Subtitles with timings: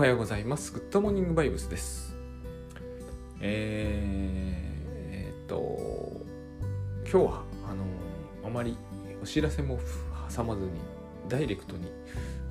[0.00, 0.72] はようございます。
[0.72, 2.16] グッドモーニングバイブスです。
[3.38, 5.78] えー、え、っと、
[7.02, 7.84] 今日は、あの
[8.42, 8.78] あまり
[9.22, 9.78] お知らせも
[10.34, 10.70] 挟まずに、
[11.28, 11.92] ダイレクトに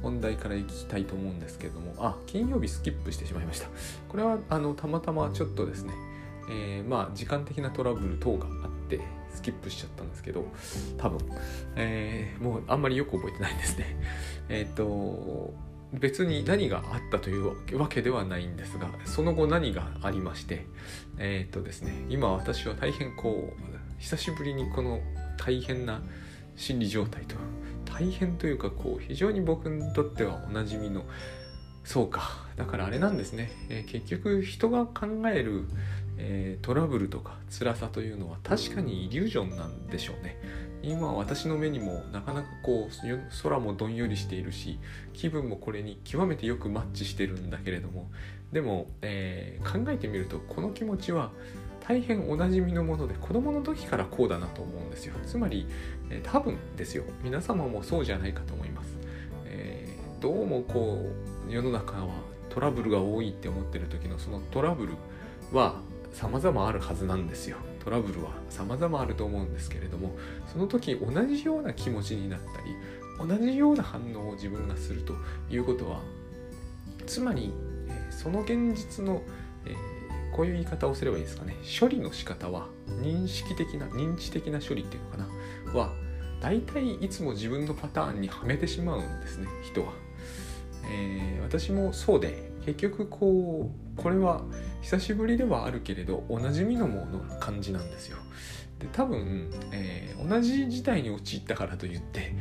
[0.03, 3.67] 本題からいきたいと思うんですけれども、あ、金曜日スキップしてしまいました。
[4.09, 5.93] これは、あの、たまたまちょっとですね、
[6.51, 9.01] えー、まあ、時間的なトラブル等があって、
[9.33, 10.45] スキップしちゃったんですけど、
[10.99, 11.17] 多分、
[11.75, 13.97] えー、もうあんまりよく覚えてないんですね。
[14.49, 15.51] えっ、と、
[15.93, 20.67] 別に何があったというわけではないんですがその後何がありまして
[21.17, 24.99] えっ、とですね今私は大変こう久しぶりにこの
[25.37, 26.01] 大変な
[26.55, 27.35] 心理状態と
[27.85, 31.03] 大変というかこう非常に僕にとってはおなじみの
[31.83, 35.65] そうかだからあれなんですね、えー、結局人が考える、
[36.17, 40.37] えー、トラブルとか辛さというのは確かにイリュージョンなんでしょうね。
[40.81, 44.79] 今私の目にもなかなかこう空もどんよりしているし
[45.13, 48.09] 気分もこれに極めてよくマッチしてるんだけれども
[48.51, 51.31] でも、えー、考えてみるとこの気持ちは
[51.81, 55.15] 大変おなじみのもので子供の時からこうだなと思うんですよ。
[55.25, 55.65] つまり、
[56.11, 57.03] えー、多分ですよ。
[57.23, 58.95] 皆様もそうじゃないかと思います、
[59.45, 61.09] えー、どうもこ
[61.47, 62.13] う世の中は
[62.49, 64.93] トラブルが多いって思ってる時のそのトラブル
[65.51, 65.81] は
[66.13, 67.57] 様々あるはずなんですよ。
[67.83, 70.17] トラブルは様々あると思うんですけれども
[70.51, 72.75] その時同じような気持ちになったり
[73.27, 75.13] 同じような反応を自分がすると
[75.49, 76.01] いうことは
[77.09, 77.51] つまり、
[78.11, 79.23] その現実の、
[79.65, 79.75] え、
[80.31, 81.55] こういう言い方をすればいいですかね。
[81.79, 82.67] 処理の仕方は
[83.01, 85.79] 認識的な認知的な処理っていうのかな。
[85.79, 85.91] は
[86.39, 89.91] 大体いつも自分のパターンにはめてしまうんですね人は、
[90.85, 94.43] えー、私もそうで結局こうこれは
[94.81, 98.17] 久しぶりではあるけれどおなじみのもの感じなんですよ。
[98.79, 102.33] で多分、えー、同じ事態に陥ったからといって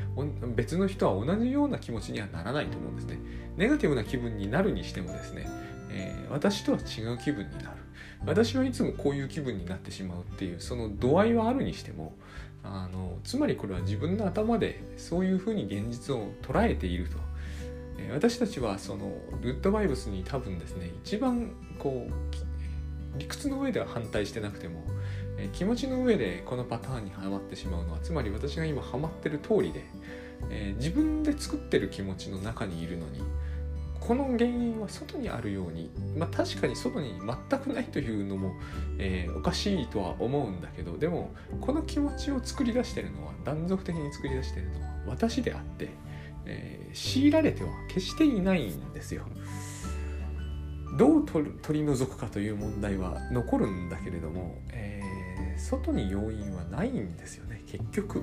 [0.54, 3.18] 別の人は同じような気持ちにはならないと思うんですね。
[3.56, 5.48] ネガティブな気分になるにしてもですね、
[5.90, 7.78] えー、私とは違う気分になる。
[8.26, 12.14] 私はいつもこういう気分になってしまうっていうその度合いはあるにしても
[12.64, 17.16] あのつまりこれは自分の頭でそういうふうに現実を捉えていると
[18.12, 24.84] 私たちはそのグッドバイブスに多分ですね一番こう理屈の上では反対してなくても
[25.38, 29.84] え気持ちの上でこのパターンにはまってしまうのはつまり私が今ハマってる通りで、
[30.50, 33.22] えー、自分で作ってる気持ちの中にいるのに
[34.00, 37.14] この原因は外にあるようにまあ確かに外に
[37.50, 38.52] 全くないというのも、
[38.98, 41.30] えー、おかしいとは思うんだけどでも
[41.60, 45.90] この気持ちを作り出してるのは断続的に作り出してるのは私であって
[46.48, 49.24] えー、強いられては決していないんですよ。
[50.96, 58.22] どう取り除くかという問題は残るんだけれども、えー、外に要因はないんですよね結局。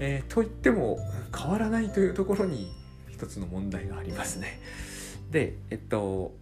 [0.00, 0.98] えー、と言っても
[1.36, 2.70] 変わらないというところに
[3.10, 4.58] 一つの問題がありますね。
[5.30, 6.34] でえっと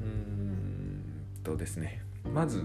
[0.00, 1.02] うん
[1.42, 2.62] とですねまず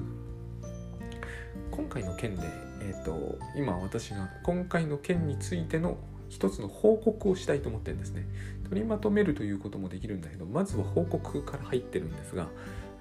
[1.72, 2.44] 今回の件で、
[2.82, 5.98] えっと、今私が今回の件についての
[6.34, 8.26] 一つの報告をしたいと思ってるんですね。
[8.68, 12.48] 取りまとめるということもできるんだけど、まずは報告から入ってるんですが、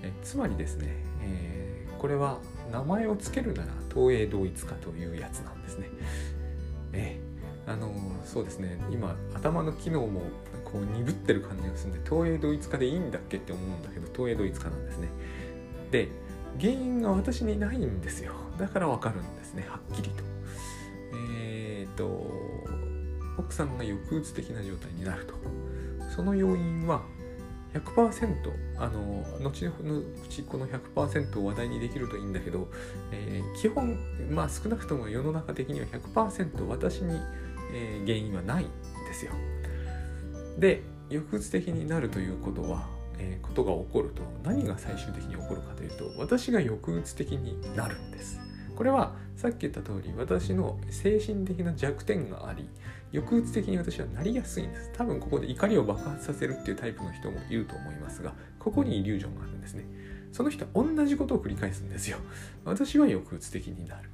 [0.02, 0.88] えつまりですね、
[1.22, 2.40] えー、これは
[2.70, 5.88] 名前を付けるなら東映同一化というやつなんですね。
[6.92, 7.90] えー、あの
[8.26, 10.20] そうですね、今頭の機能も
[10.64, 15.08] こう鈍ってる感じがするんで、東映同一化でいいんだっけって思うんだけど、東映同一化なんですね。
[15.90, 16.08] で、
[16.60, 18.34] 原因が私にないんですよ。
[18.58, 20.22] だからわかるんですね、はっきりと。
[21.14, 22.41] えっ、と、
[23.38, 25.34] 奥さんが抑うつ的な状態になると。
[26.14, 27.02] その要因は
[27.74, 32.68] 100%あの後のうちこの100%を話題にできるといいんだけど、
[33.12, 33.96] えー、基本
[34.30, 37.18] まあ少なくとも世の中的には100%私に、
[37.72, 39.32] えー、原因はないんですよ。
[40.58, 42.88] で抑うつ的になるということは、
[43.18, 44.22] えー、ことが起こると。
[44.44, 48.38] 何が最終的に起こるかというと私が抑うつ的になるんです。
[48.76, 52.68] これはさっき言った通り私の精神的な弱点があり
[53.12, 54.90] 抑うつ的に私はなりやすいんです。
[54.94, 59.84] 多分ここで怒りを爆発させるっていうタイプの人もいると思いますがここにイリュージョンがあるんですね。
[60.32, 62.18] その人は同じことを繰り返すんですよ。
[62.64, 64.08] 私は抑うつ的になる。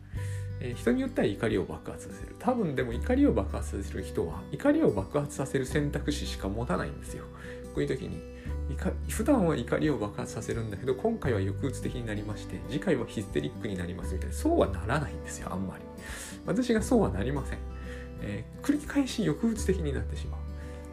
[0.61, 2.35] え、人によっては怒りを爆発させる。
[2.41, 7.25] 多分でも怒りを爆発させる人は怒りを爆発させる選択肢しか持たないんですよ。
[7.75, 8.21] こういう時に
[9.09, 14.35] 普段は怒りを爆発させるんだけど今回は抑うつ的になりまして次回はヒステリックになりますみたいな。
[14.35, 15.85] そうはならないんですよあんまり。
[16.47, 17.59] 私がそうはなりません、
[18.23, 20.41] えー、繰り返し抑うつ的になってしまう。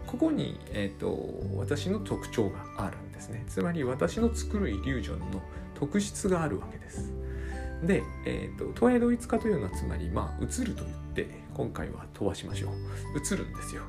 [0.08, 1.18] ここに、えーと、
[1.58, 3.44] 私の特徴があるんですね。
[3.48, 5.42] つまり私の作るイリュージョンの
[5.74, 7.12] 特質があるわけです。
[7.84, 12.72] で、えーと、と東映同一化というのはつまりまあ映ると言って今回は飛ばしましょう。
[13.18, 13.82] 映るんですよ。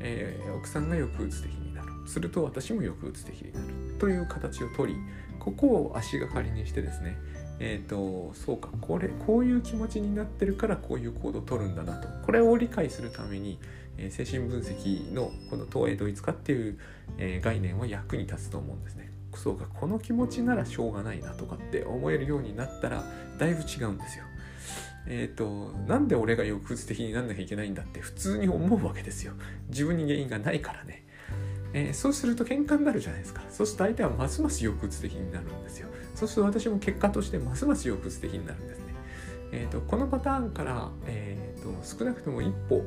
[0.00, 1.63] えー、奥さんが抑うつ的に。
[2.06, 3.66] すると私も抑うつ的になる
[3.98, 4.96] という形をとり
[5.38, 7.16] ここを足がかりにしてですね
[7.60, 13.58] えーと、そうかこれこういう気持ちになってるからこういう行動をとるんだなとこれを理解するために、
[13.96, 16.78] えー、精神分析のこの投影同一化っていう、
[17.18, 19.12] えー、概念は役に立つと思うんですね。
[19.36, 23.04] そうかこの気持ちならしょうがないなとかって思えるようになったら
[23.36, 24.24] だいぶ違うんですよ。
[25.06, 29.32] えっ、ー、となんで俺が抑うつ的になんなきゃいけないんだって普通に思うわけですよ。
[29.68, 31.03] 自分に原因がないからね。
[31.74, 33.42] えー、そうすると喧嘩になるじゃないですか。
[33.50, 35.88] そうすると相手はますます抑うつ的になるんですよ。
[36.14, 38.84] そうすると私も結果としてますます抑うつ的になるんですね。
[39.52, 42.84] えーと、このパターンから、えーと、少なくとも一歩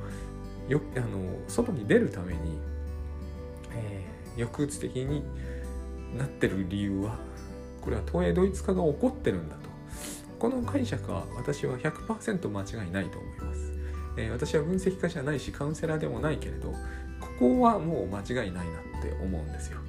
[0.67, 2.57] よあの外に出るために、
[3.73, 5.23] えー、抑うつ的に
[6.17, 7.17] なってる理由は
[7.81, 9.69] これは東映ドイツ化が起こってるんだと
[10.39, 13.71] この解釈は私は100%間違いないと思います、
[14.17, 16.73] えー、私は分析家じゃないしカウンセラーでもないけれど
[17.39, 19.79] こはもう間違いないなって思うんですよ。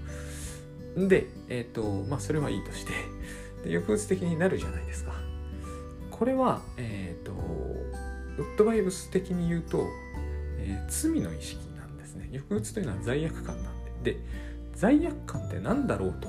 [0.96, 2.92] でえっ、ー、とまあそれはいいとして
[3.68, 5.12] で抑うつ的になるじゃないですか。
[6.10, 9.86] これはえっ、ー、とウッドバイブス的に言うと、
[10.58, 12.28] えー、罪の意識なんですね。
[12.32, 14.12] 抑うつというのは罪悪感なんで。
[14.14, 14.20] で
[14.74, 16.28] 罪悪感って何だろうと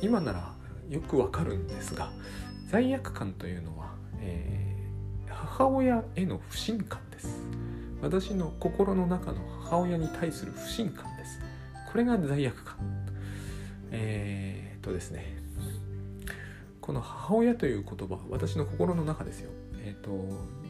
[0.00, 0.54] 今なら
[0.88, 2.10] よくわかるんですが
[2.70, 7.42] 罪悪感というのは、えー、母親への不信感です。
[8.02, 11.40] 私の心の中の母親に対する不信感です。
[11.90, 12.76] これが罪悪感。
[13.90, 15.36] えー、っとですね。
[16.80, 19.50] この母親という言葉私の心の中ですよ。
[19.82, 20.10] えー、っと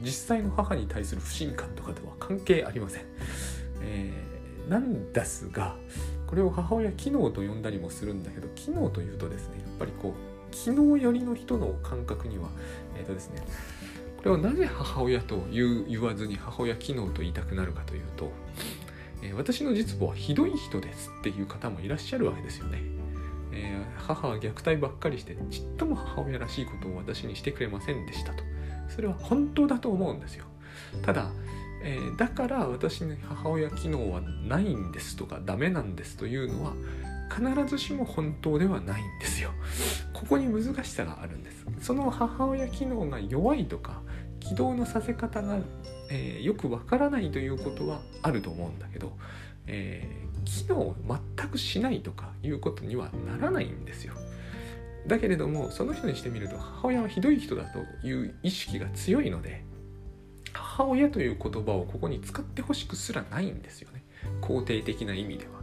[0.03, 3.03] 実際の母に対する不信感とかとは関係ありません、
[3.83, 5.77] えー、なんですが
[6.27, 12.49] これを母親機能と呼んだりもするんだけど機能というとですねやっぱりこう機能寄りの人の感覚には
[12.97, 13.43] えっ、とですね
[14.21, 18.31] これをなぜ母親と言言わずに母親機能と言いたくなるかというと、
[19.23, 22.83] えー、私の実母はひどい人ですっていう方もいらっしゃるわけですよね。
[23.53, 28.45] えー、母は虐待ばっかりしてちっとも母親らしいことを私にしてくれませんでしたと。
[28.89, 30.45] それは本当だと思うんですよ。
[31.03, 31.31] ただ、
[31.83, 36.75] えー、だから私の母親機能はないんですとかダメなんですというのは
[37.31, 39.53] 必ずしも本当ではないんですよ。
[40.21, 44.03] ここに難しさがあるんですその母親機能が弱いとか
[44.39, 45.61] 起動のさせ方が、
[46.11, 49.13] えー、よくわからないということはあると思うんだけど、
[49.67, 54.15] えー、機能を全くしないとかいうことにはならないんですよ。
[55.07, 59.65] だけれどもその人にしてみると母親はひどい人だという意識が強いので
[60.53, 64.05] 母親という言葉をここに使ってほしくすらないんですよね
[64.43, 65.60] 肯定的な意味では。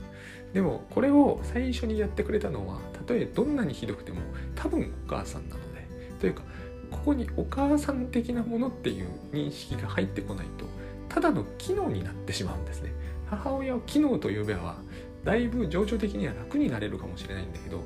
[0.53, 4.21] でもこれを最初にやってくれたのはたとえどんなにひどくても
[4.55, 5.87] 多分お母さんなので
[6.19, 6.43] というか
[6.91, 10.65] ここにお母さん的なものっていう認識が入ってこないと
[11.09, 12.91] ただの機能になってしまうんですね
[13.29, 14.77] 母親を機能と呼べば
[15.23, 17.83] だいぶ情緒的には楽になれるかもしれないんだけど、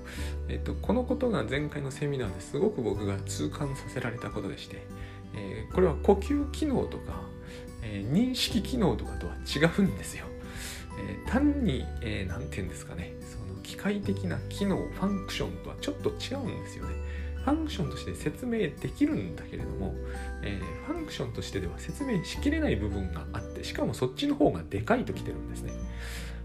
[0.48, 4.86] えっと、このことが前回のセミナーですごく僕が痛感させられたことでして、
[5.36, 7.22] えー、これは呼吸機能とか、
[7.82, 10.26] えー、認識機能とかとは違うんですよ。
[11.08, 16.96] えー、単に何、えー、て言うんですかねその機械的な機能ファンクションとはちょっと違うんですよね。
[17.44, 19.96] ファンクションとして説明できるんだけれども、
[20.44, 25.74] えー、ファンクションとしてでは説明しきれない部分があってしかもそっちの方がでかいときてるんですね。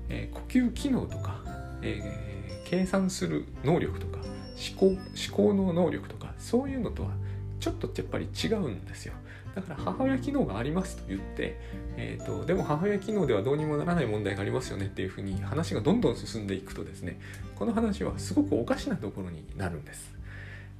[0.08, 1.42] えー、呼吸機能とか、
[1.82, 4.98] えー、計算する能力とか思考思
[5.32, 7.10] 考の能力とかそういうのとは
[7.60, 9.12] ちょっとやっぱり違うんですよ。
[9.56, 11.58] だから母親機能がありますと言って、
[11.96, 17.18] えーと、でも母親機能ではどうにもならない問題がありますよねっていうふうに話がどんどん進んでいくとですね
[17.54, 20.14] この話はすごくおかしなところになるんです。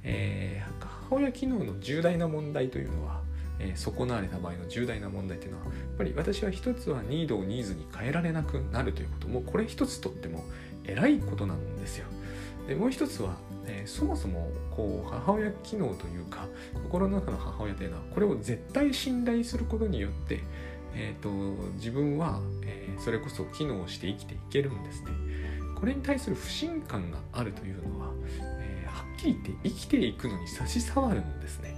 [0.03, 3.21] えー、母親機能の重大な問題というのは、
[3.59, 10.45] えー、損なわれた場合の重大な問題というのはやっぱり私は一つはニードをニーズに変えられなくなるということもこれ一つとっても
[10.85, 12.05] 偉いことなんですよ。
[12.67, 20.39] でもう一つは、えー、そもそもこう母親機能というか心の中の母親というのはこれを絶対信頼することによって、
[20.95, 21.29] えーと、
[21.73, 25.11] 自分は、えー、それこそ機能して生きていけるんですね。
[25.75, 31.77] これに対する不信感があるというのは、えはっきり言って生きていくのに差し障るんですね。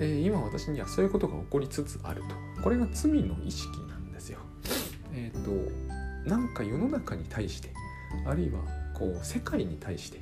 [0.00, 2.62] えー、今私にはそういうことが起こりつつあると。
[2.62, 4.40] これが罪の意識なんですよ。
[5.14, 7.70] えっ、と、なんか世の中に対して、
[8.26, 8.60] あるいは
[8.98, 10.18] こう世界に対して、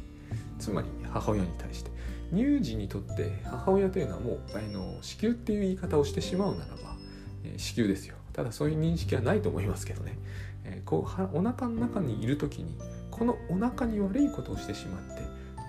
[0.59, 1.91] つまり母親に対して、
[2.33, 6.97] 乳児にとって母親というのはもうあの子宮っていう言い方をしてしまうならば、
[7.45, 8.17] えー、子宮ですよ。
[8.33, 10.19] ただそういう認識はないと思いますけどね。
[10.65, 12.75] えー、こうお腹の中にいる時に
[13.11, 15.23] このお腹に悪いことをしてしまって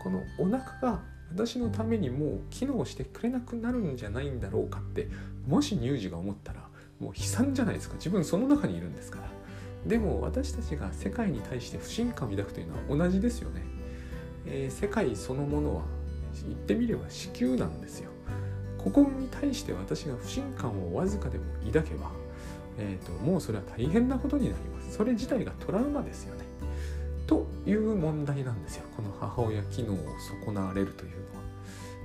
[0.03, 5.09] このお腹が私のためにもう機能してくれなくなるんじゃないんだろうかって
[5.47, 6.61] もし乳児が思ったら
[6.99, 9.29] もう悲惨じゃないですか自分その中にいるんですから
[9.87, 13.63] でも私たちが世界に対して不信感を抱くというのは同じですよね、
[14.45, 15.83] えー、世界そのものは
[16.45, 18.11] 言ってみれば子宮なんですよ。
[18.77, 22.11] ここに対して私が不信感をわずかでも抱けば、
[22.77, 24.95] えーと、もうそれは大変なことになります。
[24.95, 26.45] それ自体がトラウマですよね。
[27.25, 28.83] という問題なんですよ。
[28.95, 29.97] この母親機能を
[30.45, 31.17] 損なわれるというの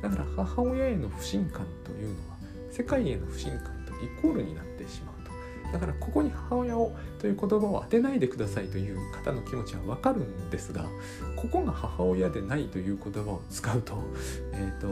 [0.08, 0.10] は。
[0.10, 2.36] だから母親への不信感というのは
[2.70, 5.21] 世界への不信感とイコールになってしまう。
[5.72, 10.84] だからここに母親をという言葉を当てないでくださいという方の気持ちはわかるんですが
[11.36, 13.98] ここが母親でないという言葉を使うと,、
[14.52, 14.88] えーと、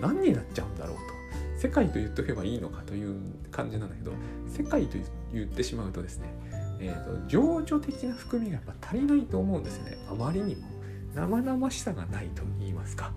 [0.00, 1.20] 何になっちゃうんだろうと。
[1.60, 3.20] 世界と言っとけばいいのかという
[3.50, 4.12] 感じなんだけど
[4.48, 4.96] 世界と
[5.34, 6.32] 言ってしまうとですね、
[6.80, 9.98] えーと、情緒的な含みがやっぱ足りないと思うんですよね。
[10.10, 10.80] あまりにも。
[11.14, 13.12] 生々しさがないと言いますか。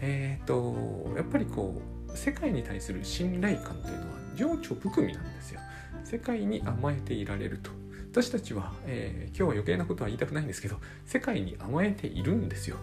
[0.00, 5.60] えっ、ー、とやっぱりこう世界に対する信頼感というのは情緒含みなんですよ。
[6.08, 7.72] 世界に甘えていられると。
[8.12, 12.76] 私たちは、えー、今日は余計なことは言いたくないんですけど世界に甘えているんですよ。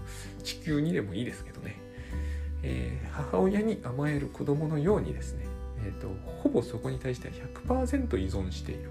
[0.44, 1.80] 地球にでもいいですけどね、
[2.64, 5.46] えー、母親に甘える子供のようにですね、
[5.86, 6.10] えーと、
[6.44, 7.34] ほぼそこに対しては
[7.66, 8.90] 100%依存している。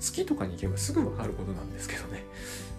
[0.00, 2.24] 月とかに行けばすぐ分かることなんですけどね。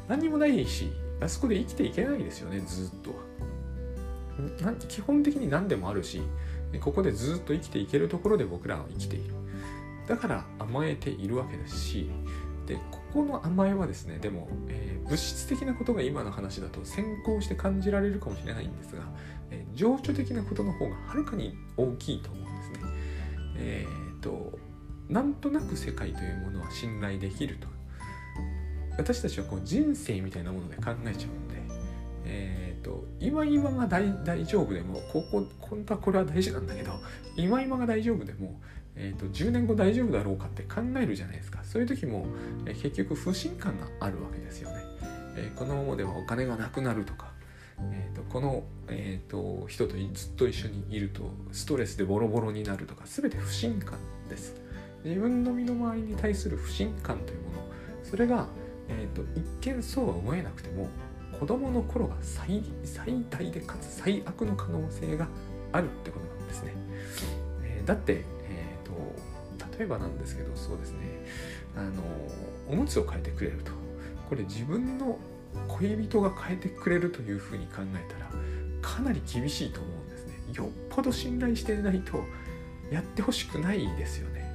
[0.08, 0.92] 何もないし
[1.22, 4.74] あそこで生きていけないですよねずっとは。
[4.90, 6.22] 基本的に何でもあるし
[6.82, 9.45] ここでずっと生きていけるところで僕らは生きている。
[10.08, 12.10] だから甘えているわけですし
[12.66, 19.04] でここの甘えはですねでも、えー、物質的なことが今の話だと先行して感じられるかもしれないんですが、
[19.52, 22.80] えー、情緒的なことの方がはるかに大きいと思うんですね。
[23.58, 24.58] えーと、
[25.08, 27.68] なんとなく世界というものは信頼できると
[28.98, 31.56] 私たちはこう人生みたいなもので考えちゃうんで、
[32.26, 36.94] えーと、今今が大丈夫でもここ本当はこれは大事なんだけど
[37.36, 38.60] 今今が大丈夫でも
[38.98, 41.60] えーと、10年後大丈夫だろうかって考えるじゃないですか。
[41.64, 42.26] そういう時も、
[42.66, 44.78] えー、結局不信感があるわけですよね、
[45.36, 47.32] えー、このままではお金がなくなるとか、
[47.92, 53.04] えーと、この、えーと、人とずっと一緒にいるとストレスでボロボロになるとか。
[53.06, 54.00] 全て不信感
[54.30, 54.56] です。
[55.04, 57.56] 自分の身の回りに対する不信感というもの。
[58.04, 58.48] それが、
[58.88, 59.24] えー、と
[59.62, 60.88] 一見そうは思えなくても
[61.40, 65.28] 子供の頃が最最大でかつ最悪の可能性が
[65.72, 66.74] あるってことなんですね、
[67.64, 68.24] えー、だって
[69.78, 70.98] 例えばなんですけどそうですね。
[71.76, 72.02] あの
[72.70, 73.72] おむつを変えてくれると。
[74.30, 75.20] これ自分の
[75.68, 78.30] 恋人が変えてくれるというふうに考えたら
[78.82, 80.34] かなり厳しいと思うんですね。
[80.54, 82.24] よっぽど信頼してないと
[82.92, 84.46] やってほしくないですよね。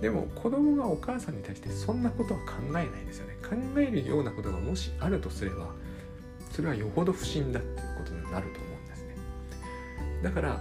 [0.00, 3.36] でも子供がお母さんに対してそんなことは考えないですよね。
[3.42, 5.74] 考えるようなことがもしあるとすれば
[6.52, 9.14] それはよほど不審だっていうことになると思うんですね。
[10.22, 10.60] だから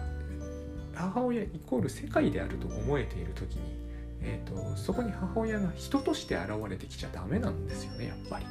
[0.93, 3.76] 母親イコール世界であると思えている時に
[4.21, 8.45] えーと、そこに母親が人として現れてきちゃダメなんですよねやっぱり。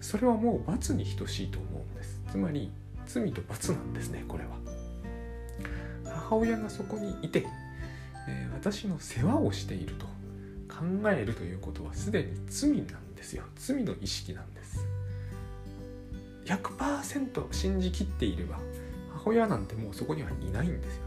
[0.00, 2.20] それはもう罰に等しいと思うんです。
[2.30, 2.70] つまり
[3.06, 4.50] 罪と罰なんですねこれは。
[6.04, 7.46] 母親がそこにいて、
[8.28, 10.06] えー、私の世話をしていると
[10.68, 13.44] 考えるということはすでに罪なんですよ。
[13.56, 14.86] 罪の意識なんです。
[16.46, 18.58] 100%信じきっていれば
[19.12, 21.05] 母親なんてもうそこにはいないんですよ。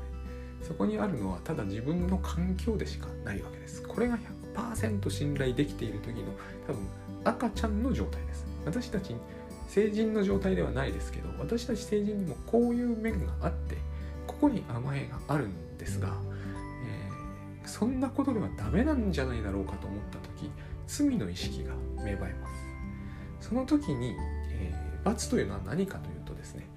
[0.70, 3.82] そこにあるのはただ自分の環境でしかないわけです。
[3.82, 4.20] これが
[4.56, 6.32] 100%信頼できている時の
[6.68, 6.88] 多分
[7.24, 8.46] 赤ちゃんの状態です。
[8.66, 9.16] 私たち
[9.68, 13.78] 成人の状態ではないですけど私たち成人にもこういう面があって
[14.28, 16.14] ここに甘えがあるんですが、
[16.86, 20.52] えー、そんなことではダメなんじゃないだろうかと思った時
[20.86, 21.74] 罪の意識が
[22.04, 22.48] 芽生えま
[23.42, 23.50] す。
[23.50, 24.16] その時に、
[24.52, 26.68] えー、罰というのは何かというとですね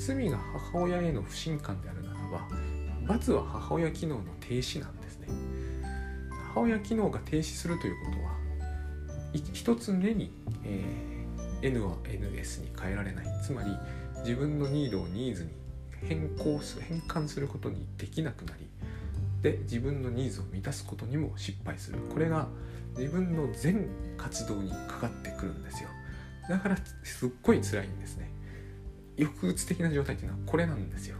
[0.00, 0.38] 罪が
[0.72, 2.48] 母親への不信感であるならば
[3.32, 5.28] は母親機能の停止なんですね。
[6.54, 8.32] 母親機能が停止するということは
[9.52, 10.32] 一つ目に、
[10.64, 13.26] えー、N は NS に変えられない。
[13.44, 13.70] つまり
[14.20, 15.50] 自分のニードをニーズに
[16.08, 18.66] 変更す変換することにできなくなり
[19.42, 21.98] で自分のニーズを満たすことにも失敗する。
[22.12, 22.48] これが
[22.96, 25.88] 自分の全活動にかかってくるんですよ。
[26.48, 28.30] だからすっごい辛いんですね。
[29.18, 31.16] 抑うつ的な状態っていうのはこれなんですよ。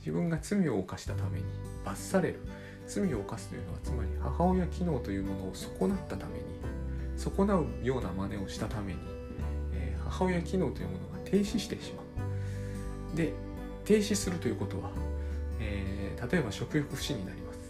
[0.00, 1.44] 自分が罪を犯したために
[1.84, 2.40] 罰される。
[2.90, 6.44] 罪を犯すというのはつまり母親機能というものを損なったために
[7.16, 8.98] 損なうような真似をしたために、
[9.72, 13.16] えー、母親機能というものが停止してしまう。
[13.16, 13.32] で
[13.84, 14.90] 停止するということは、
[15.60, 17.60] えー、例えば食欲不振になります。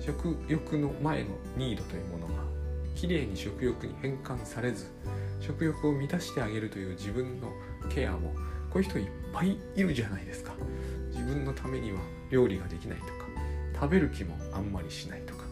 [0.00, 2.34] 食欲の前のニードというものが
[2.94, 4.86] きれいに食欲に変換されず
[5.40, 7.48] 食欲を満たしてあげるという自分の
[7.88, 8.34] ケアも
[8.70, 10.52] こういう人いっぱいいるじゃないですか。
[11.28, 13.12] 分のためには料理ができないとか
[13.74, 15.44] 食べる気もあんまりしないとか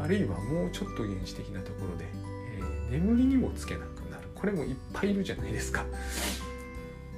[0.00, 2.06] あるいはもうちょっと原始的なところで、
[2.58, 4.28] えー、眠りにもつけなくなる。
[4.34, 5.84] これもいっぱいいるじゃないですか。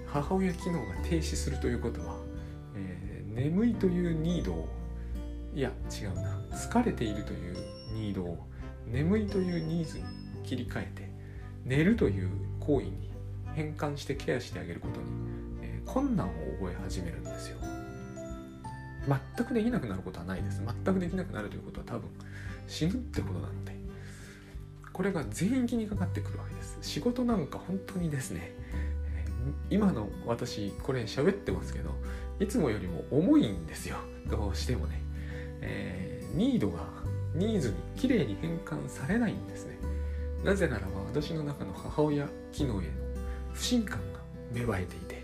[0.06, 2.16] 母親機能が停止するということは、
[2.76, 4.68] えー、眠いというニードを
[5.54, 6.38] いや違うな。
[6.52, 7.56] 疲れているという
[7.94, 8.38] ニードを
[8.86, 10.04] 眠いというニーズに
[10.44, 11.10] 切り替えて
[11.64, 12.28] 寝るという
[12.60, 13.10] 行為に
[13.54, 15.06] 変換してケアしてあげることに、
[15.88, 16.30] 困難を
[16.60, 17.58] 覚え始めるんですよ。
[19.36, 20.62] 全くできなくなることはないです。
[20.84, 22.02] 全くできなくなるということは多分
[22.66, 23.78] 死ぬってことなので。
[24.92, 26.76] これが全域にかかってくるわけです。
[26.82, 28.52] 仕事なんか本当にですね
[29.70, 31.94] 今の私これ喋ってますけど
[32.40, 33.96] いつもよりも重いんですよ。
[34.28, 35.00] どうしてもね、
[35.60, 36.80] えー、ニードが
[37.34, 39.78] ニーズにきれいに変換されないんですね。
[40.44, 42.92] なぜならば私の中の母親機能への
[43.52, 44.18] 不信感が
[44.52, 45.22] 芽生えていて。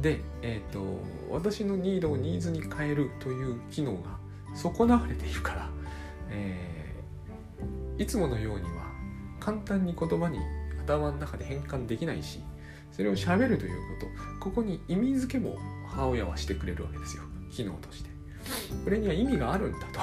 [0.00, 0.80] で、えーと、
[1.30, 4.18] 私のニードをニーズに変えるという機能が
[4.54, 5.70] 損なわれているから、
[6.30, 8.90] えー、いつものようには
[9.38, 10.38] 簡単に言葉に
[10.84, 12.40] 頭の中で変換できないし
[12.92, 14.06] それを喋るというこ
[14.38, 15.56] とここに意味付けも
[15.88, 17.24] 母親はしてくれるわけですよ。
[17.50, 18.10] 機能として。
[18.84, 20.00] これには意味があるんだと。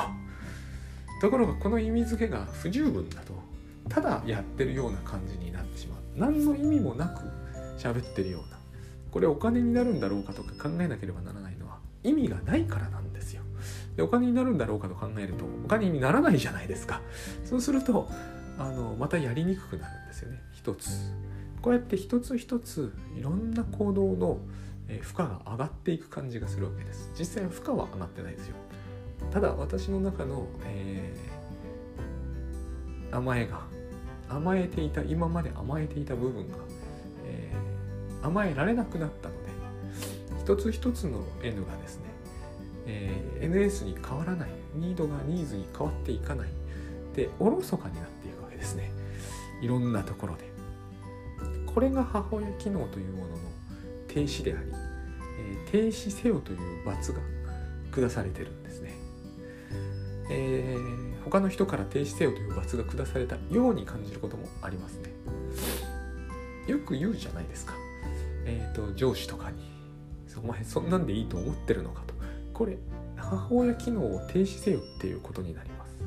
[1.22, 3.34] ところがこの意味付けが不十分だと
[3.89, 6.00] ただやってるような感じになってしまう。
[6.16, 7.22] 何の意味もなく
[7.77, 8.57] 喋ってるような
[9.12, 13.42] これお金になるんだろうかとか考えなければならないのは意味がないからなんですよ。
[13.96, 17.02] でお金になるんだろうかと考えるとお金にならないじゃないですか。
[17.44, 18.10] そうすると
[18.60, 20.42] あのまたやりにくくなるんですよね。
[20.54, 20.90] 一つ。
[21.62, 24.40] こうやって一つ一ついろんな行動の
[25.02, 27.12] 負荷が上がっていく感じがするわけです。
[27.18, 28.56] 実際負荷は上がってないですよ。
[29.32, 33.62] ただ私の中の、えー、甘えが
[34.30, 36.58] 甘えていた今まで甘えていた部分が、
[38.28, 39.48] 甘えられなくなったので
[40.42, 42.04] 一つ一つの N がですね、
[42.86, 46.50] えー、NS に変わらないニードがニーズに変わっていかない
[47.16, 48.92] でおろそかになっていくわけですね。
[49.62, 50.46] いろんなところで。
[51.66, 53.38] これが母親機能というものの
[54.08, 54.72] 停止であり、
[55.40, 57.20] えー、停止せよという罰が
[57.92, 58.94] 下されてるんですね、
[60.32, 65.12] えー、他の人から停止せよという罰が下されたように感じることもありますね。
[66.68, 67.74] よく言うじゃないですか。
[68.48, 69.58] えっ、ー、と上司とかに
[70.42, 72.18] 「お前そんなんでいいと思ってるのか」と。
[72.54, 72.80] これ
[73.16, 75.98] 母親機能を停止せよっていうことになります。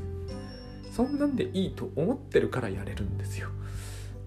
[0.97, 3.49] そんなんでいいと思ってるからやれるんですよ。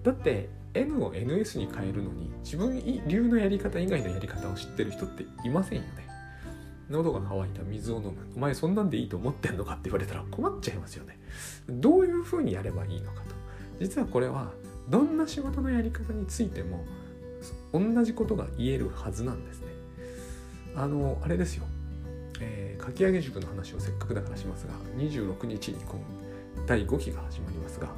[0.02, 6.08] だって N を NS に変えるのに自分流のやり方以外のやり方を知ってる人っていませんよね。
[6.88, 9.72] 喉が渇いた水を飲むお前そんなんでいいと思ってんのか？
[9.72, 11.18] って言われたら困っちゃいますよね。
[11.68, 13.34] どういうふうにやればいいのかと。
[13.80, 14.52] 実はこれは
[14.88, 16.84] どんな仕事のやり方についても
[17.72, 19.66] 同じことが言えるはずなんですね。
[20.76, 21.64] あのあれですよ、
[22.40, 26.00] えー、かき上げ塾の話をせっかくだからしますが26日に今
[26.66, 27.88] 第5期が始まりますが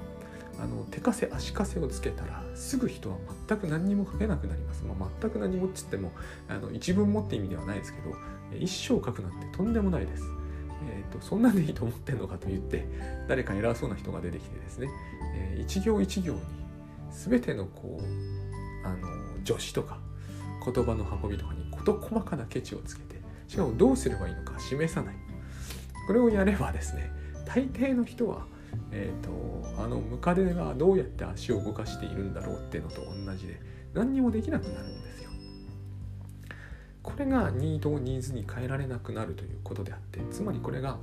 [0.59, 3.17] あの手かせ足かせをつけたらすぐ人は
[3.49, 6.13] 全く何にも書けなくなります、まあ、全く何もっつっても
[6.49, 8.15] あの一文もって意味ではないですけど
[8.59, 10.23] 一生書くなんてとんでもないです。
[10.89, 12.87] えーと、そんなんでいいと思ってんのかと言って
[13.27, 14.89] 誰か偉そうな人が出てきてですね、
[15.35, 16.41] えー、一行一行に
[17.11, 19.99] 全てのこうあの助詞とか
[20.65, 25.15] 言葉の運びとかに事細かなケチをつけてしかもどうすればいいのか示さない
[26.07, 27.11] これをやればですね
[27.45, 28.47] 大抵の人は
[28.91, 33.61] えーと、あのムカデがどうやって足を動かしているんだろうっていうのと同じで
[33.95, 35.31] 何にもできなくなるんですよ。
[37.03, 40.99] これがニードをニーズに変えられなくなるということであってつまりこれが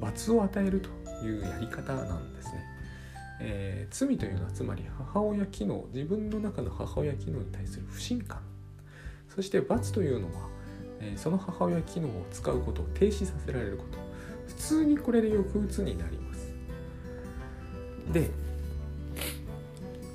[0.00, 0.88] 罰を与えると
[1.24, 2.71] いうやり方なんですね。
[3.44, 8.40] えー、罪というのはつまり母親機能自分の中の母親機能に対する不信感。
[9.34, 10.48] そして罰というのは、
[11.00, 13.98] えー、その母親機能を使うことを停止させられること。
[14.46, 16.52] 普通にこれで抑うつになります。
[18.12, 18.30] で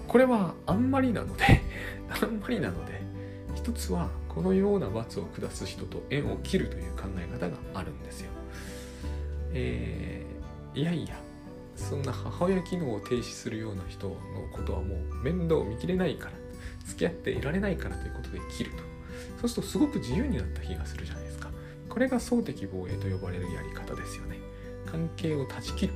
[0.08, 1.62] これはあんまりなので
[2.10, 3.02] あんまりなので
[3.56, 8.32] 一つはこのような罰を下す人と縁を切るという考え方があるんですよ。
[9.54, 11.27] えー、いやいや
[11.78, 14.16] そんな母親機能を停止するような人の
[14.52, 16.32] ことはもう面倒見きれないから
[16.86, 18.78] 付き合っていられないからということで切ると。
[19.42, 21.50] そうするとすごく自由になった気がするじゃないですか。
[21.88, 24.38] これが総的防衛と呼ばれるやり方ですよね。
[24.86, 25.94] 関係を断ち切る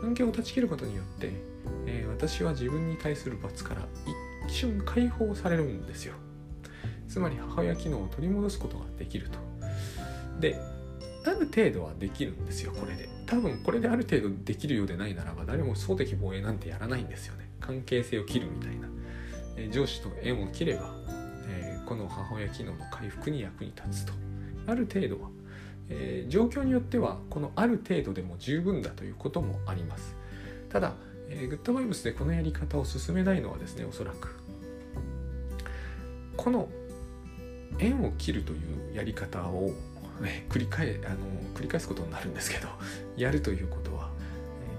[0.00, 1.32] 関係を断ち切ることによって、
[1.86, 3.86] えー、私は自分に対する罰から
[4.46, 6.14] 一瞬解放されるんですよ。
[7.08, 9.38] つまり母親機能を取り戻すことができると。
[10.40, 10.60] で
[11.28, 12.72] ある程度はできるんですよ。
[12.72, 17.48] これで多分これである程度できるようでないならば誰も総的防衛なんてやらないんですよね。
[17.60, 18.88] 関係性を切るみたいな、
[19.56, 20.94] えー、上司と縁を切れば、
[21.48, 24.12] えー、この母親機能の回復に役に立つと。
[24.66, 25.30] ある程度は。
[25.90, 30.14] えー、状況によってはこのある程度でも十分だということもあります。
[30.68, 30.92] ただ、
[31.30, 34.38] えー、グッドバイブスでこのやり方を進めないのはですねおそらく
[36.36, 36.68] この
[37.78, 38.56] 縁を切るとい
[38.92, 39.70] うやり方を、
[40.20, 41.16] ね、繰り返あの
[41.54, 42.68] 繰り返すことになるんですけど
[43.16, 44.10] やるということは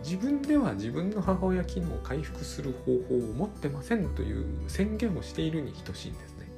[0.04, 6.52] 自分では自分の母親機能を回復する方法を持ってませんという宣言をしているに等しいんですね。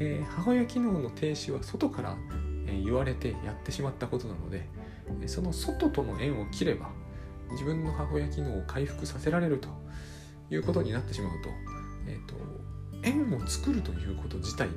[0.00, 2.16] えー、母親機能の停止は外から
[2.66, 4.68] 言われてやってしまったことなので
[5.26, 6.90] その外との縁を切れば
[7.52, 9.68] 自分の母親機能を回復させられると
[10.50, 11.50] いうことになってしまうと,、
[12.06, 12.34] えーと、
[13.02, 14.74] 縁を作るということ自体に、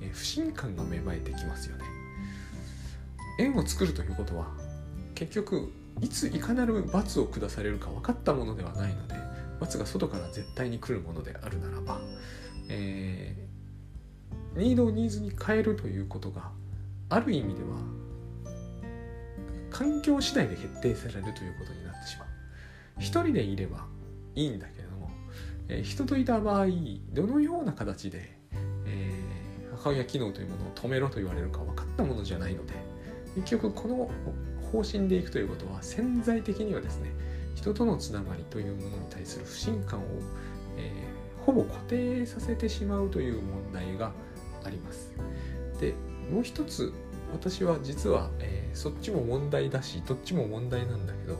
[0.00, 1.84] え不信感が芽生えてきますよね。
[3.38, 4.46] 縁を作るということは
[5.14, 9.14] 結局いついかなる罰を下されるか分かったものではないので
[9.60, 12.00] 罰が外から絶対に来るものであるならば、
[12.68, 16.50] えー、ニードをニーズに変えるということが
[17.08, 17.76] ある意味では
[19.70, 22.28] 環境次第で決定されるということになってしまう。
[22.98, 23.86] 一人でいれば
[24.34, 25.10] いいんだけれども、
[25.68, 26.66] えー、人といた場合
[27.12, 28.36] どのような形で、
[28.86, 32.74] えー、母親機能というものを止めろと言われるか分かったものじゃないので
[33.36, 34.10] 結局この
[34.70, 37.10] 方針でいくということは潜在的にはですね
[37.54, 40.02] 人とのつながりというものに対する不信感を、
[40.76, 44.12] えー、ほぼ固定させてしまうという問題が
[44.64, 45.12] あります。
[45.80, 45.94] で
[46.32, 46.92] もう一つ
[47.32, 51.38] 私は実は、えー、そっちも問題だしどっちも問題なんだけど、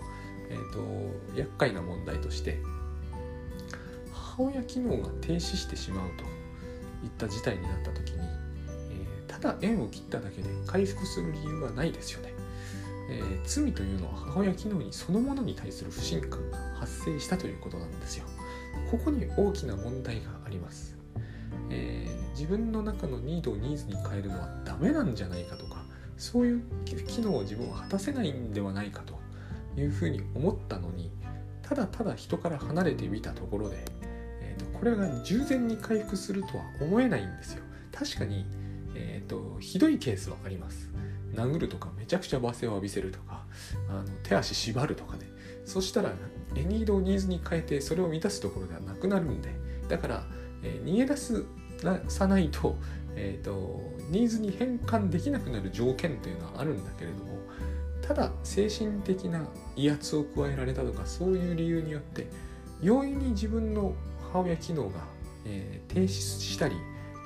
[0.51, 2.59] えーと、厄介な問題として
[4.13, 6.25] 母親機能が停止してしまうと
[7.05, 8.21] いった事態になった時に、
[9.33, 12.35] ただ縁を切っただけで回復する理由はないですよね。
[13.11, 18.27] えー、罪というのは母親機能にそのものに対する不信感が発生したということなんですよ。
[18.91, 20.97] ここに大きな問題があります。
[21.71, 25.85] えー、自分の中のニードをニーズに変えるのはダメなんじゃないかとか
[26.19, 29.19] そういう機能を自分は果たせないんではないかと
[29.81, 31.11] いうふうに思ったのに
[31.63, 33.85] ただただ人から離れてみたところで、
[34.43, 37.63] えーと、これが従前に回復するとは思えないんですよ。
[37.91, 38.45] 確かに、
[38.95, 40.93] えーとひどいケースはあります。
[41.35, 43.45] 殴るとかめちゃくちゃ罵声を浴びせるとか
[43.89, 45.31] あの手足縛るとかね
[45.65, 46.13] そしたら
[46.55, 49.49] エニードをニーズに変えてそれを満たすところではなくなるんで
[49.89, 50.27] だから、
[50.63, 51.45] えー、逃げ出す
[52.09, 52.77] さないと,、
[53.17, 57.39] えーと、ニーズに変換できなくなる条件というのはあるんだけれども
[58.03, 62.27] ただ精神的な威圧を加えられたとかそういう理由によって
[62.83, 63.95] 容易に自分の
[64.33, 65.01] 母親機能が、
[65.47, 66.77] えー、停止したり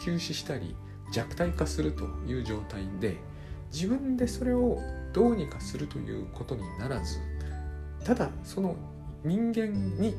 [0.05, 0.77] 休止したり
[1.17, 3.17] 弱体化するという状態で、
[3.73, 4.79] 自分でそれを
[5.15, 7.19] どうにかするということにならず
[8.05, 8.77] ただその
[9.25, 10.15] 人間に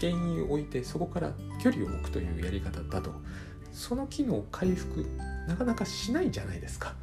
[0.00, 1.32] 原因を置いてそこから
[1.62, 3.12] 距離を置くというやり方だと
[3.72, 5.06] その機能回復
[5.46, 6.94] なかなかしないじゃないですか。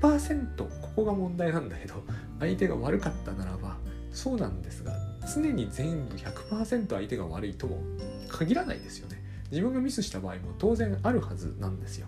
[0.00, 2.04] 100%ここが問題なんだけど
[2.38, 3.78] 相手が悪かったならば
[4.12, 4.92] そうなんですが
[5.34, 7.82] 常に全部100%相手が悪いとも
[8.28, 9.24] 限らないですよね。
[9.50, 12.06] 自分がミスした場合も当然あるはずなんですよ。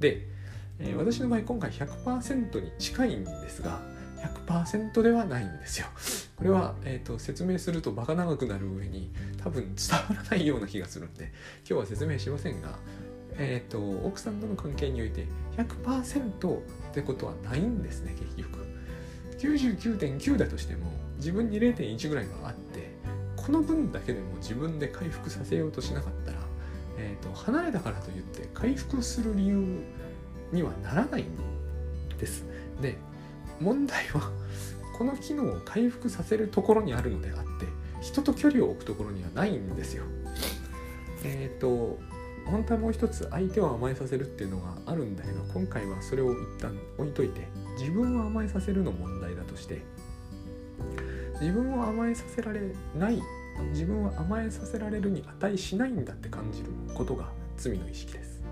[0.00, 0.36] で
[0.78, 3.80] えー、私の場合今回100%に近いんですが
[4.46, 5.86] 100%ではないんですよ。
[6.36, 9.10] これは、えーと、説明するとバカ長くなる上に
[9.42, 11.32] 多分伝わらないような気がするんで
[11.68, 12.78] 今日は説明しませんが、
[13.38, 16.60] えーと、奥さんとの関係において100%っ
[16.92, 18.66] てことはないんですね結局。
[19.38, 22.90] 99.9だとしても自分に0.1ぐらいはあって
[23.36, 26.35] この分だけでも自分で回復させようとしなかったら、
[26.98, 29.64] えーと離れたからといって回復する理由
[30.52, 31.26] にはならないん
[32.18, 32.44] です。
[32.80, 32.96] で
[33.60, 34.30] 問題は
[34.98, 37.66] この機能を回復させるところにあるのであって
[38.00, 40.04] 人と距離を置くところにはないんですよ。
[41.24, 41.98] えっ、ー、と
[42.46, 49.82] 本当はもう一つ相手を甘えさせるっていうのがあるんだけど今回はそれを一旦置いといて自分を甘えさせるの問題だとして
[51.40, 52.60] 自分を甘えさせられ
[52.96, 53.20] ない
[53.64, 58.42] 自分は甘えさせられるに値しないんだって感じることが罪の意識です。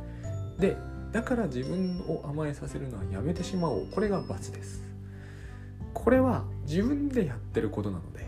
[0.59, 0.77] で
[1.13, 3.87] だから自分を甘えさせるのはやめてしまおう。
[3.91, 4.83] これが罰です。
[5.93, 8.27] これは自分でやってることなので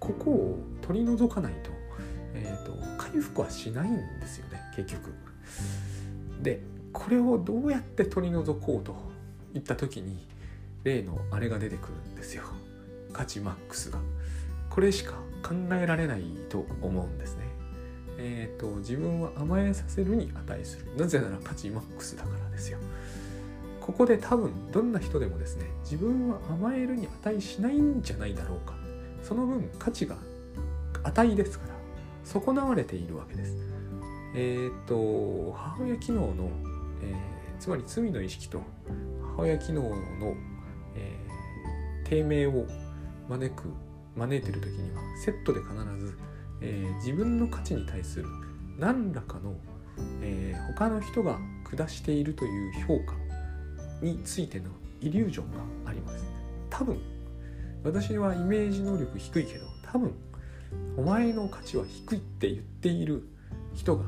[0.00, 1.70] ここを取り除かないと,、
[2.34, 5.12] えーと、回復はしないんですよね結局。
[6.42, 6.60] で
[6.92, 8.94] これをどうやって取り除こうと
[9.54, 10.26] いった時に
[10.84, 12.42] 例のあれが出てくるんですよ。
[13.12, 13.98] 価値マックスが。
[14.68, 17.44] これしか考えられないと思うんですね。
[18.18, 20.96] えーと、自分は甘えさせるに値する。
[20.96, 22.78] なぜなら価値マックスだからですよ。
[23.80, 28.74] ここで多分どんな人でもですね自分は甘えるに値しないんじゃないだろうか。
[29.22, 30.16] その分価値が
[31.04, 31.74] 値ですから
[32.24, 33.56] 損なわれているわけです。
[34.34, 36.50] えっ、ー、と母親機能の、
[37.02, 38.60] えー、つまり罪の意識と
[39.36, 39.96] 母親機能の、
[40.96, 42.66] えー、低迷を
[43.28, 43.72] 招く
[44.16, 45.74] 招いてる時にはセットで必
[46.04, 46.16] ず
[46.60, 48.28] えー、自分の価値に対する
[48.78, 49.54] 何らかの、
[50.22, 53.14] えー、他の人が下しているという評価
[54.02, 54.66] についての
[55.00, 55.50] イリュージョン
[55.84, 56.24] があります。
[56.70, 57.00] 多分
[57.84, 60.12] 私はイメージ能力低いけど多分
[60.96, 63.22] お前の価値は低いって言っている
[63.74, 64.04] 人が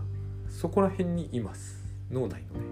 [0.49, 1.85] そこら辺にいます。
[2.11, 2.67] 脳内のね。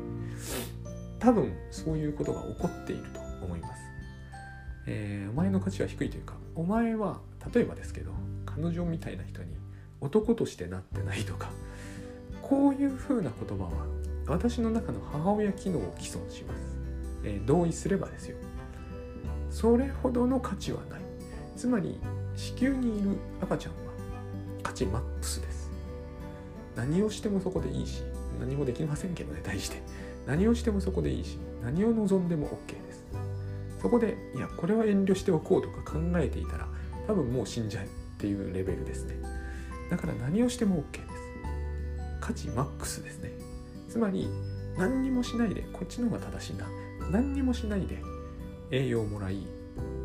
[1.18, 3.83] 多分そういうことが起こっていると思います、
[4.87, 7.18] えー、お前の価値は低いというかお前は
[7.53, 8.12] 例えばですけど
[8.44, 9.57] 彼女みたいな人に
[10.01, 11.51] 男としてなってないとか
[12.42, 13.70] こういうふうな言葉は
[14.27, 16.61] 私の中の母親機能を既存します、
[17.25, 18.37] えー、同意すればですよ。
[19.51, 21.01] それほどの価値はない。
[21.57, 21.99] つまり
[22.35, 23.79] 子宮にいる赤ちゃんは
[24.62, 25.70] 価値マックスです。
[26.75, 28.03] 何をしてもそこでいいし
[28.38, 29.81] 何もできませんけどね大して。
[30.27, 32.86] 何をしてもそこでいいし何を望んでも OK
[33.81, 36.67] そこでいやこれは遠慮しておこうとか考えていたら
[37.07, 39.17] 多分もう死んじゃえっていうレベルですね。
[39.91, 41.07] だから何をしても OK です。
[42.21, 43.31] 価値マックスですね。
[43.89, 44.29] つまり
[44.77, 46.67] 何にもしないでこっちの方が正しいな。
[47.11, 48.03] 何にもしないで
[48.71, 49.47] 栄養をもらい、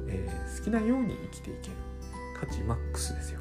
[0.08, 1.74] えー、好きなように生きていける。
[2.40, 3.40] 価値マックスですよ。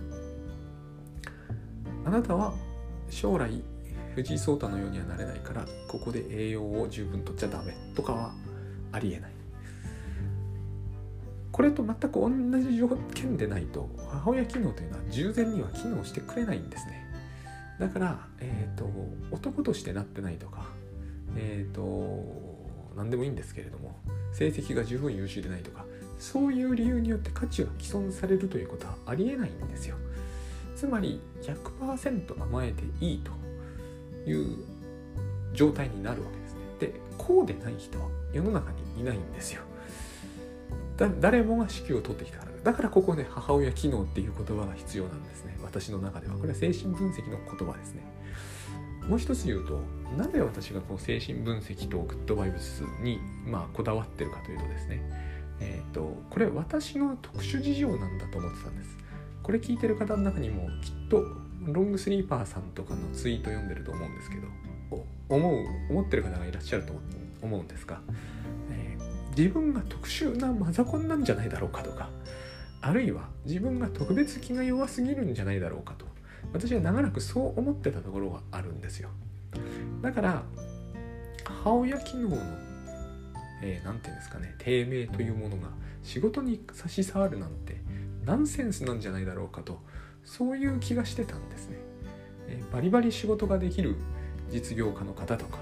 [2.05, 2.55] あなたは
[3.11, 3.63] 将来
[4.15, 8.33] 藤井聡太のようにはなれないからここで栄養を十分とっちゃダメとかは
[8.93, 9.40] ありえない。
[11.61, 17.05] これと全く同じ条件でないと母親機能というのは従前には機能してくれないんですね
[17.79, 18.91] だから、えーと、
[19.31, 20.65] 男としてなってないとか
[21.37, 22.25] えっ、ー、と
[22.97, 23.95] 何でもいいんですけれども
[24.33, 25.85] 成績が十分優秀でないとか
[26.19, 29.97] そういう理由によって価値が毀損されるということはありえないんですよ
[30.75, 33.33] つまり100%甘えていいと
[34.31, 34.65] いう
[35.53, 36.61] 状態になるわけですね。
[36.81, 39.61] でこうでない人は世の中にいないんですよ。
[41.09, 42.51] 誰もが子宮を取ってきたから。
[42.63, 45.57] だからここね母親機能っていう言葉が必要なんですね。
[45.63, 46.35] 私の中では。
[46.35, 48.03] これは精神分析の言葉ですね。
[49.09, 49.81] もう一つ言うと
[50.17, 55.03] なぜ私がこの精神分析とグッドバイブスにまあこだわってるかというとですね。
[55.61, 58.99] えっ、ー、とこれ私の特殊事情なんだと思ってたんです。
[59.43, 61.25] これ聞いてる方の中にもきっと
[61.65, 64.49] ロングスリーパーさんとかのツイート読んでると思うんですけど
[65.29, 66.93] 思う思ってる方がいらっしゃると
[67.43, 68.01] 思うんですが、
[69.41, 72.11] 自分が特殊なマザコンなんじゃないだろうかとか
[72.83, 76.05] あるいは自分が特別気が弱すぎるんじゃないだろうかと。
[76.53, 79.09] 私は長らくそう思ってたところがあるんですよ。
[80.03, 80.43] だから
[81.45, 82.47] 母親機能の何、
[83.63, 85.69] えー、て言うんですかね低迷というものが
[86.03, 87.81] 仕事に差し障るなんて
[88.27, 89.81] ナンセンスなんじゃないだろうかと
[90.23, 91.77] そういう気がしてたんですね、
[92.47, 93.97] えバリバリ仕事ができる
[94.51, 95.59] 実業家の方とか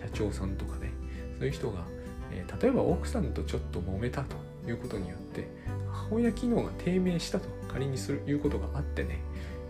[0.00, 0.92] 社長さんとかね
[1.38, 1.84] そういう人が、
[2.32, 5.48] え例えば奥さんとちょっと揉めたということによって
[5.90, 9.20] 母親機能が低迷したと仮にするいうことがあってね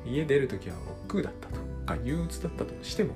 [0.06, 3.14] 家出る時は億劫だったとか憂鬱だったとしても、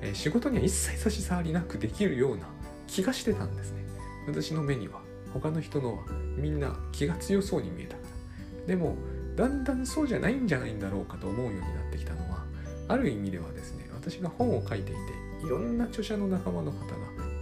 [0.00, 2.46] え仕事には一切差し障りなくできるような
[2.88, 3.84] 気がしてたんですね。
[4.26, 5.00] 私の目には
[5.32, 6.02] 他の人のは
[6.36, 8.66] みんな気が強そうに見えたから。
[8.66, 8.96] でも
[9.36, 12.44] だんだんそうじゃないんじゃないんだろうかと思うようになってきたのは
[12.88, 16.94] ある意味ではですね私が本を書いていていろんな著者の仲間の方が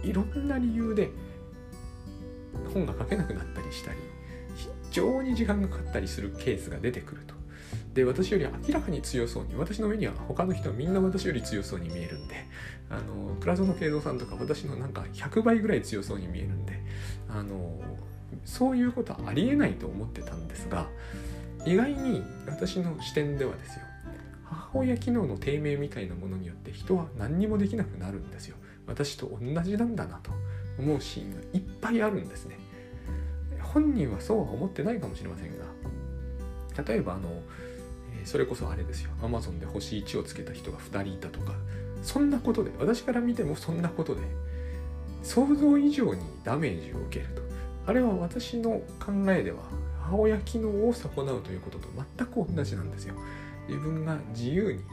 [0.03, 1.09] いろんな理由で
[2.75, 3.97] 本が書けなくなったりしたり
[4.55, 7.33] 非常に時間がかかったりするケースが出てくると。
[7.93, 12.45] で私より明らかに強そうに私の目には他の人はみんな私より強そうに見えるんで
[12.89, 16.81] あの倉園慶三さんとか私のなんか100倍ぐらい強そうに見えるんで
[17.29, 17.81] あの
[18.43, 20.89] そういうことはありえないと思ってたんですが
[21.65, 23.81] 意外に私の視点ではですよ
[24.43, 28.57] 母親機能の低迷みたいなものによって人は何にもできなくなるんですよ
[28.87, 30.31] 私と同じなんだなと
[30.77, 32.57] 思うシーンがいっぱいあるんですね
[33.75, 35.65] 本人はそうは思ってないかもしれませんが
[36.87, 37.29] 例えばあの
[38.23, 41.53] それこそあれですよ Amazon で星1をつけた人が2人いたとか
[42.01, 44.21] そんなことで私から見てもそんなことで
[45.23, 47.41] 想像以上にダメージを受けると
[47.85, 49.57] あれは私の考えでは
[50.03, 53.15] 母親機能を損なうということと全く同じなんですよ。
[53.67, 54.83] 自分が自由に、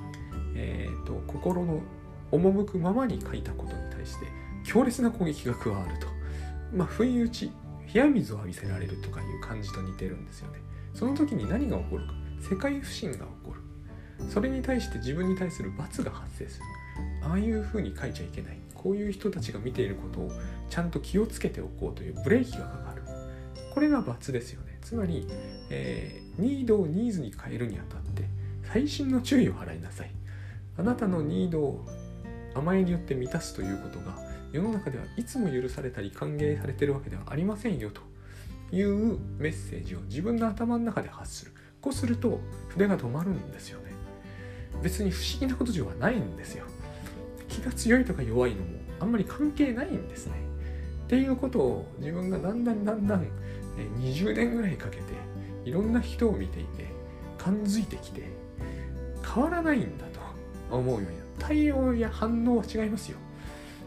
[0.54, 1.82] えーと、心の
[2.30, 4.26] 赴くままに書いたことに対して
[4.64, 6.06] 強烈な攻撃が加わると。
[6.74, 7.52] まあ、不意打ち、
[7.94, 10.58] 冷や水を浴びせられるとかいう感じと似てるんですよね。
[10.94, 12.12] その時に何が起こるか。
[12.40, 14.30] 世界不信が起こる。
[14.30, 16.64] それに対して自分に対する罰が発生する。
[17.22, 18.58] ああいうふうに書いちゃいけない。
[18.74, 20.32] こういう人たちが見ていることを
[20.68, 23.02] ちゃんと気をつけておこうというブレーキがかかる。
[23.72, 24.72] これが罰ですよね。
[24.82, 25.26] つまり、
[25.70, 28.24] えー、ニードをニーズに変えるにあたって
[28.68, 30.10] 細心の注意を払いなさい
[30.76, 31.86] あなたのニードを
[32.54, 34.18] 甘えによって満たすということが
[34.52, 38.02] 世の中ではいつも許されたり歓迎されてるわけではありませんよと
[38.74, 41.52] いうメッセージを自分の頭の中で発する。
[41.80, 43.92] こうすると筆が止まるんですよね。
[44.82, 46.64] 別に不思議なことではないんですよ
[47.48, 48.68] 気が強いとか弱いのも
[49.00, 50.34] あんまり関係ないんですね。
[51.04, 53.26] っていうことを自分がだんだんだんだん
[53.98, 55.02] 20年ぐらいかけて
[55.64, 56.86] いろんな人を見ていて
[57.36, 58.22] 感づいてきて
[59.34, 60.20] 変わらないんだと
[60.74, 63.18] 思うようにな対応や反応は違いますよ。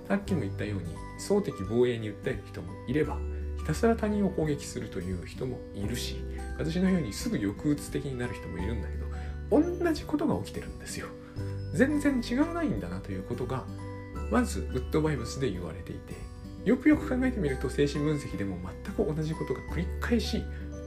[0.08, 3.18] さっきも言ったように総的防衛に訴える人もいれば
[3.58, 6.18] ひたすら他人を攻撃するという人もいるし
[6.58, 9.06] 私のようにすぐ抑うつ的になる人もいるんだけど
[9.50, 11.08] 同じことが起きてるんですよ。
[11.74, 13.66] 全然違わないんだなということが
[14.32, 16.14] まずウッドバイブスで言われていて
[16.64, 20.42] よくよく考えてみると精神分析でも全く同じことが繰り返し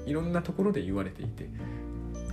[0.07, 1.49] いろんなところで言われていて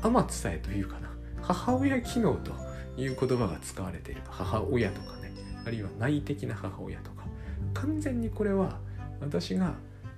[0.02, 1.10] 天津さえというかな
[1.42, 2.54] 母親機能と
[2.98, 4.22] いう言葉が使われている。
[4.30, 5.25] 母親とかね。
[5.66, 7.26] あるいは内的な母親とか
[7.74, 8.80] 完全にこれは
[9.20, 9.74] 私が、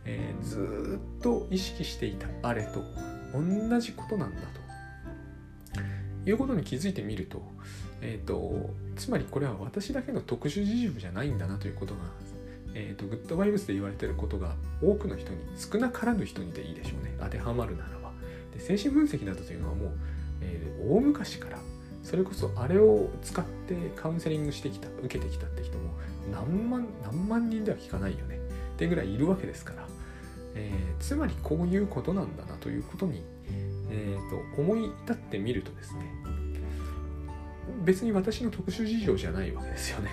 [0.06, 2.84] えー、ずっと意識していたあれと
[3.34, 4.68] 同じことなんだと。
[6.30, 7.42] いうことに気づいてみると,、
[8.02, 12.02] えーと、つまりこれは私だけの特殊事情じゃないんだなということが、
[12.74, 17.16] えーと、グッドバイブスで言われていることが多くの人に少なからぬ人にでいいでしょうね。
[17.20, 18.12] 当てはまるならば。
[18.54, 19.92] で精神分析などというのはもう、
[20.42, 21.60] えー、大昔から
[22.08, 25.90] それこそあれを使ってカウンセリングしてきた受けてきたって人も
[26.32, 28.38] 何万何万人では聞かないよね。
[28.76, 29.86] ってぐらいいるわけですから、
[30.56, 33.24] えー、つまりこういうことなんだなということに、
[33.90, 36.14] えーと、思い至ってみるとですね
[37.84, 40.10] 別に私の特殊事情じゃないわけですよね。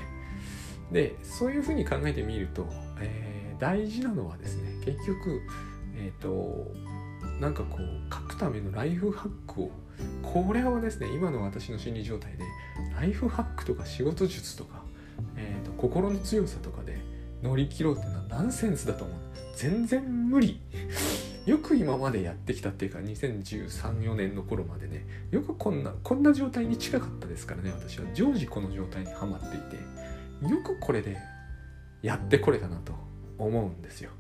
[0.90, 2.66] でそういうふうに考えてみると、
[3.00, 5.42] えー、大事なのはですね結局
[5.96, 6.72] えっ、ー、と
[7.40, 9.70] なんかこう書くためのライフハックを
[10.22, 12.44] これをですね今の私の心理状態で
[12.98, 14.82] ライフハックとか仕事術とか、
[15.36, 16.98] えーと、心の強さとかで
[17.42, 19.16] 乗り切ろうっていうのはナンセンスだと思う。
[19.56, 20.60] 全然無理。
[21.46, 28.06] よく今までやってきたっていうか2013,4年の頃までねよくこんなこんな状態に近かったですからね私は。
[28.14, 29.76] 常時この状態にはまっていて
[30.52, 31.18] よくこれで
[32.02, 32.94] やってこれたなと
[33.38, 34.10] 思うんですよ。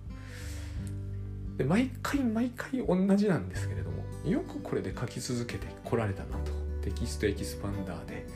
[1.56, 3.93] で毎回毎回同じなんですけれども
[4.24, 6.52] よくこれで書き続けてこられたなと。
[6.82, 8.26] TextExpander で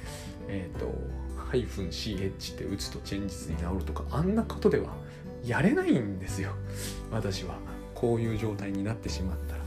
[0.48, 0.94] えっ、ー、と
[1.36, 4.04] ハイフン CH って打つと Changes に直るとか。
[4.10, 4.94] あんなことでは
[5.44, 6.50] やれないんですよ。
[7.10, 7.56] 私は。
[7.94, 9.62] こういう状態になってしまったら。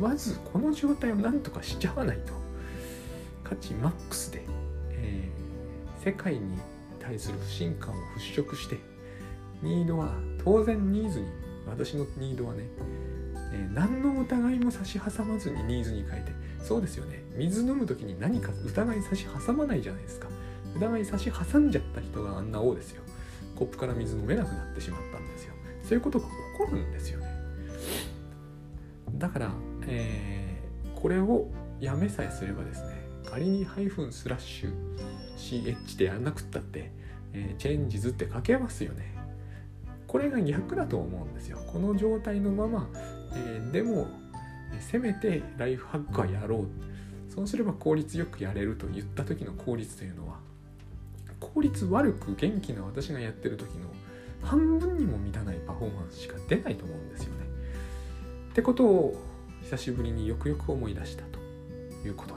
[0.00, 2.32] まずこの状態を何とかしちゃわないと。
[3.42, 4.42] 価値マックスで、
[4.90, 6.58] えー、世界に
[6.98, 8.94] 対する不信感を払拭して。
[9.62, 10.12] ニードは
[10.44, 11.26] 当然ニーズに
[11.66, 12.64] 私のニードはね
[13.54, 17.22] え、何の疑いも差し挟まずにニーズに変えてそうですよね。
[17.36, 20.28] 水飲む時に何か疑い差し挟まないじゃないですか。
[20.76, 23.02] 疑い差し挟んじゃった人があんな王ですよ。
[23.54, 25.54] コップから水飲めなくなってしまったんですよ。
[25.82, 26.32] そういうことが起
[26.66, 27.26] こるんですよね。
[29.16, 29.52] だから、
[29.86, 31.48] えー、これを
[31.80, 34.72] やめさえすればですね仮にハイフンスラッシュ
[35.36, 36.90] CH でやらなくったって、
[37.32, 39.14] えー、チェンジズって書けますよね。
[40.06, 41.58] これが逆だと思うんですよ。
[41.72, 42.88] この状態のまま
[43.36, 44.06] えー、でも
[44.80, 50.36] せめてライフハックはやろうそうすれば効率よくやれると言った時の効率というのは
[51.40, 53.88] 効率悪く元気な私がやってる時の
[54.42, 57.44] 半分にも満たないパフォーマンスしか出ないと思うんですよね。
[58.50, 59.16] ってことを
[59.62, 61.38] 久しぶりによくよく思い出したと
[62.06, 62.33] いうこと。